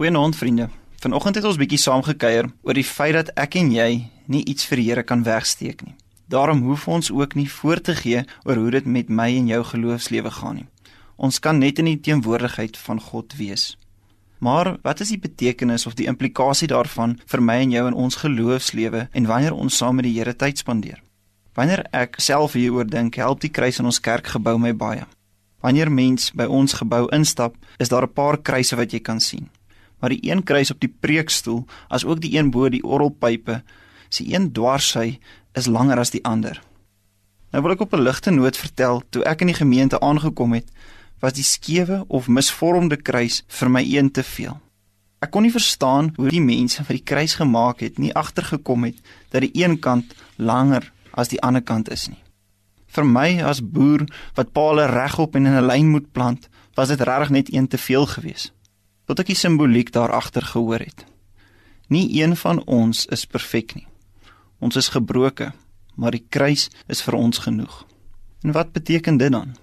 [0.00, 0.68] Goeienaand vriende.
[0.96, 3.88] Vanoggend het ons bietjie saam gekuier oor die feit dat ek en jy
[4.32, 5.92] nie iets vir die Here kan wegsteek nie.
[6.32, 9.58] Daarom hoef ons ook nie voor te gee oor hoe dit met my en jou
[9.74, 10.64] geloofslewe gaan nie.
[11.20, 13.76] Ons kan net in die teenwoordigheid van God wees.
[14.38, 18.20] Maar wat is die betekenis of die implikasie daarvan vir my en jou in ons
[18.24, 21.04] geloofslewe en wanneer ons saam met die Here tyd spandeer?
[21.52, 25.04] Wanneer ek self hieroor dink, help die kruis in ons kerkgebou my baie.
[25.60, 29.50] Wanneer mens by ons gebou instap, is daar 'n paar kruise wat jy kan sien
[30.00, 33.60] maar die een kruis op die preekstoel as ook die een bo die orgelpype
[34.08, 35.18] se een dwarssy
[35.52, 36.62] is langer as die ander.
[37.50, 40.68] Nou wil ek op 'n ligte noot vertel, toe ek in die gemeente aangekom het,
[41.20, 44.60] was die skewe of misvormde kruis vir my een te veel.
[45.20, 48.96] Ek kon nie verstaan hoe die mense wat die kruis gemaak het nie agtergekom het
[49.28, 52.22] dat die een kant langer as die ander kant is nie.
[52.86, 57.00] Vir my as boer wat palle regop en in 'n lyn moet plant, was dit
[57.00, 58.52] regtig net een te veel geweest
[59.10, 61.02] tot ek die simboliek daar agter gehoor het.
[61.90, 63.88] Nie een van ons is perfek nie.
[64.62, 65.50] Ons is gebroken,
[65.98, 67.80] maar die kruis is vir ons genoeg.
[68.46, 69.56] En wat beteken dit dan?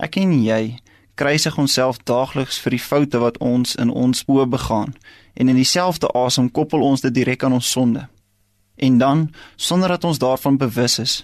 [0.00, 0.78] Ek en jy
[1.20, 4.94] kruisig onsself daagliks vir die foute wat ons in ons oë begaan
[5.36, 8.06] en in dieselfde asem koppel ons dit direk aan ons sonde.
[8.76, 11.14] En dan, sonder dat ons daarvan bewus is,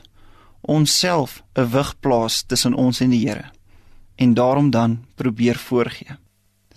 [0.61, 3.49] onsself 'n wig plaas tussen ons en die Here.
[4.17, 6.21] En daarom dan probeer voorgee.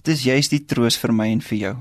[0.06, 1.76] Dit is juist die troos vir my en vir jou.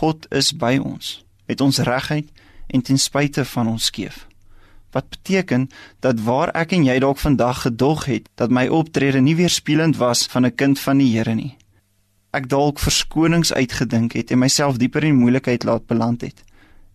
[0.00, 2.28] God is by ons met ons regheid
[2.68, 4.26] en ten spyte van ons skeef.
[4.92, 5.64] Wat beteken
[6.04, 10.26] dat waar ek en jy dalk vandag gedog het dat my optrede nie weerspieëlend was
[10.28, 11.56] van 'n kind van die Here nie.
[12.30, 16.44] Ek dalk verskonings uitgedink het en myself dieper in moeilikheid laat beland het.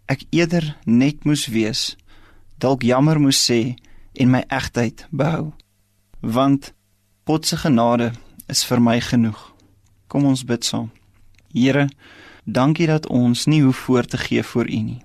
[0.06, 1.98] Ek eerder net moes wees,
[2.58, 3.76] dalk jammer moes sê
[4.14, 5.54] en my egtheid behou.
[6.22, 6.74] Want
[7.26, 8.14] God se genade
[8.48, 9.55] is vir my genoeg.
[10.08, 10.92] Kom ons bid saam.
[11.54, 11.88] Here,
[12.44, 15.02] dankie dat ons nie hoef voor te gee voor U nie.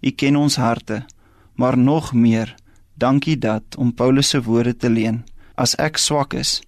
[0.00, 1.04] U ken ons harte,
[1.54, 2.54] maar nog meer,
[2.94, 5.22] dankie dat om Paulus se woorde te leen,
[5.54, 6.58] as ek swak is,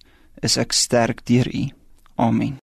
[0.41, 1.67] is ek sterk deur U.
[2.15, 2.55] Amen.